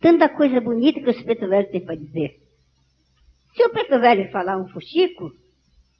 Tanta 0.00 0.28
coisa 0.28 0.60
bonita 0.60 1.00
que 1.00 1.10
o 1.10 1.24
Preto 1.24 1.48
Velho 1.48 1.70
tem 1.70 1.84
para 1.84 1.96
dizer. 1.96 2.42
Se 3.54 3.64
o 3.64 3.70
Preto 3.70 3.98
Velho 3.98 4.30
falar 4.30 4.58
um 4.58 4.68
fuxico, 4.68 5.32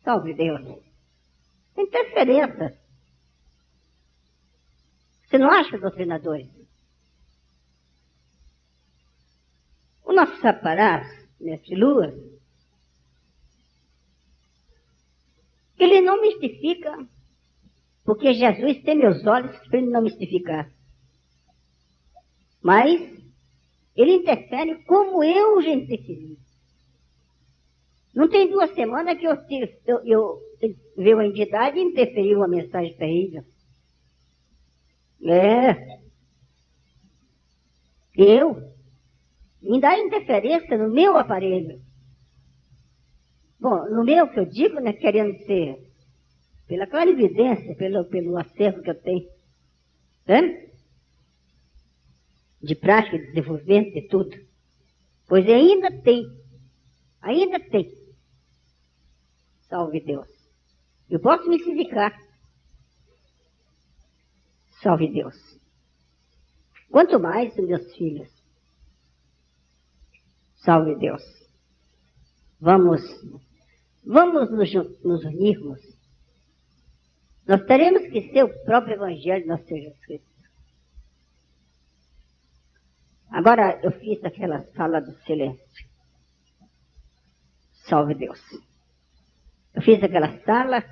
salve 0.05 0.35
Deus, 0.35 0.61
tem 1.75 1.87
interferência. 1.87 2.79
Você 5.27 5.39
não 5.39 5.51
acha, 5.51 5.79
doutrinadores? 5.79 6.49
O 10.05 10.13
nosso 10.13 10.41
saparás, 10.41 11.07
mestre 11.41 11.75
Lua, 11.75 12.15
ele 15.79 16.01
não 16.01 16.21
mistifica, 16.21 17.07
porque 18.05 18.33
Jesus 18.35 18.83
tem 18.83 18.97
meus 18.97 19.27
olhos 19.27 19.57
para 19.67 19.79
ele 19.79 19.91
não 19.91 20.03
mistificar. 20.03 20.71
Mas 22.63 23.16
ele 23.97 24.13
interfere 24.13 24.85
como 24.85 25.25
eu 25.25 25.63
já 25.63 25.71
interferi. 25.71 26.39
Não 28.15 28.29
tem 28.29 28.49
duas 28.51 28.75
semanas 28.75 29.19
que 29.19 29.27
eu, 29.27 29.35
eu, 29.87 30.05
eu, 30.05 30.43
eu 30.61 30.77
veio 30.97 31.19
a 31.19 31.27
entidade 31.27 31.79
e 31.79 31.83
interferiu 31.83 32.39
uma 32.39 32.49
mensagem 32.49 32.97
terrível. 32.97 33.45
É. 35.25 36.01
Eu? 38.17 38.73
Me 39.61 39.81
dá 39.81 39.99
interferência 39.99 40.79
no 40.79 40.93
meu 40.93 41.17
aparelho. 41.17 41.81
Bom, 43.59 43.89
no 43.91 44.05
meu 44.05 44.29
que 44.29 44.39
eu 44.39 44.45
digo, 44.45 44.79
né, 44.81 44.93
querendo 44.93 45.37
ser, 45.45 45.79
pela 46.67 46.87
clarividência, 46.87 47.75
pelo, 47.75 48.05
pelo 48.05 48.39
acervo 48.39 48.83
que 48.83 48.91
eu 48.91 49.01
tenho, 49.01 49.29
né? 50.27 50.66
De 52.67 52.75
prática, 52.75 53.19
de 53.19 53.27
desenvolvimento, 53.29 53.95
de 53.95 54.03
tudo. 54.09 54.37
Pois 55.27 55.47
ainda 55.49 55.91
tem, 56.03 56.25
ainda 57.21 57.61
tem. 57.61 57.91
Salve 59.69 60.01
Deus. 60.01 60.29
Eu 61.09 61.21
posso 61.21 61.49
me 61.49 61.63
sindicar. 61.63 62.17
Salve 64.83 65.09
Deus. 65.09 65.37
Quanto 66.91 67.19
mais 67.19 67.57
os 67.57 67.67
meus 67.67 67.95
filhos. 67.97 68.31
Salve 70.57 70.97
Deus. 70.97 71.23
Vamos, 72.61 73.03
vamos 74.05 74.51
nos, 74.51 74.73
nos 75.05 75.25
unirmos. 75.25 75.81
Nós 77.47 77.65
teremos 77.65 78.11
que 78.11 78.33
ser 78.33 78.45
o 78.45 78.65
próprio 78.65 78.95
Evangelho 78.95 79.43
de 79.43 79.49
nosso 79.49 79.65
Senhor 79.67 79.83
Jesus 79.83 80.07
Cristo. 80.07 80.36
Agora 83.31 83.81
eu 83.83 83.93
fiz 83.93 84.23
aquela 84.25 84.61
sala 84.75 85.01
do 85.01 85.13
silêncio. 85.23 85.87
Salve 87.89 88.15
Deus. 88.15 88.41
Eu 89.75 89.83
fiz 89.83 90.03
aquela 90.03 90.39
sala 90.41 90.83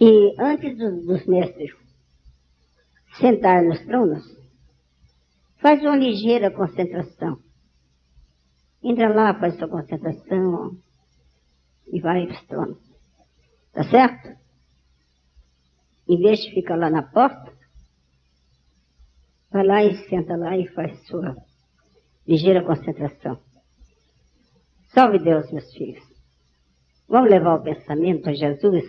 E 0.00 0.34
antes 0.38 0.78
do, 0.78 1.04
dos 1.04 1.26
mestres 1.26 1.70
sentar 3.20 3.62
nos 3.62 3.80
tronos, 3.80 4.24
faz 5.58 5.82
uma 5.82 5.94
ligeira 5.94 6.50
concentração. 6.50 7.38
Entra 8.82 9.14
lá, 9.14 9.38
faz 9.38 9.58
sua 9.58 9.68
concentração 9.68 10.74
e 11.92 12.00
vai 12.00 12.26
para 12.26 12.34
os 12.34 12.46
tronos. 12.46 12.78
Tá 13.74 13.84
certo? 13.84 14.40
Em 16.10 16.18
vez 16.20 16.40
de 16.40 16.50
ficar 16.50 16.76
lá 16.76 16.90
na 16.90 17.02
porta, 17.02 17.52
vai 19.50 19.64
lá 19.64 19.84
e 19.84 19.96
senta 20.08 20.36
lá 20.36 20.58
e 20.58 20.66
faz 20.68 21.06
sua 21.06 21.36
ligeira 22.26 22.64
concentração. 22.64 23.40
Salve 24.88 25.20
Deus, 25.20 25.50
meus 25.52 25.72
filhos. 25.72 26.04
Vamos 27.08 27.30
levar 27.30 27.54
o 27.54 27.62
pensamento 27.62 28.28
a 28.28 28.32
Jesus 28.32 28.84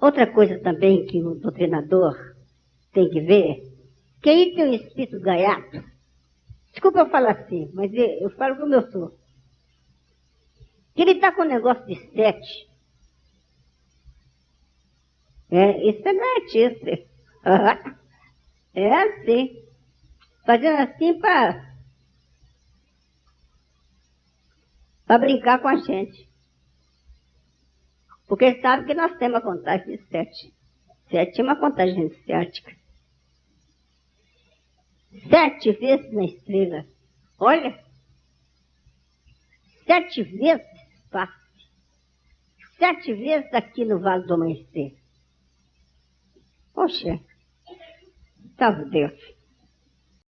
Outra 0.00 0.32
coisa 0.32 0.60
também 0.60 1.06
que 1.06 1.20
o 1.20 1.34
doutrinador 1.34 2.16
tem 2.92 3.10
que 3.10 3.20
ver, 3.20 3.62
que 4.22 4.30
aí 4.30 4.54
tem 4.54 4.70
o 4.70 4.74
espírito 4.74 5.20
gaiato. 5.20 5.82
Desculpa 6.70 7.00
eu 7.00 7.10
falar 7.10 7.32
assim, 7.32 7.68
mas 7.74 7.90
eu 7.92 8.30
falo 8.36 8.56
como 8.56 8.74
eu 8.74 8.88
sou. 8.92 9.18
Que 10.94 11.02
ele 11.02 11.12
está 11.12 11.32
com 11.32 11.42
um 11.42 11.48
negócio 11.48 11.84
de 11.84 11.96
sete. 12.12 12.68
É, 15.50 15.88
isso 15.88 16.06
é 16.06 16.14
gaitista. 16.14 17.08
É 18.74 18.94
assim. 18.94 19.64
Fazendo 20.46 20.76
assim 20.76 21.18
para 21.18 21.68
para 25.04 25.18
brincar 25.18 25.60
com 25.60 25.68
a 25.68 25.76
gente. 25.76 26.28
Porque 28.28 28.44
ele 28.44 28.60
sabe 28.60 28.86
que 28.86 28.94
nós 28.94 29.16
temos 29.18 29.38
a 29.38 29.40
contagem 29.40 29.96
de 29.96 30.06
sete. 30.08 30.54
Sete 31.10 31.40
é 31.40 31.42
uma 31.42 31.58
contagem 31.58 31.98
iniciática. 31.98 32.76
Sete 35.28 35.72
vezes 35.72 36.12
na 36.12 36.24
estrela. 36.26 36.84
Olha. 37.40 37.82
Sete 39.86 40.22
vezes 40.22 40.66
passe. 41.10 41.32
Sete 42.78 43.14
vezes 43.14 43.52
aqui 43.54 43.86
no 43.86 43.98
Vale 43.98 44.26
do 44.26 44.34
Amanhecer. 44.34 44.97
Poxa. 46.78 47.18
Salve 48.56 48.84
Deus. 48.90 49.37